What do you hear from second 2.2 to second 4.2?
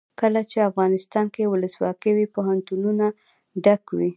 پوهنتونونه ډک وي.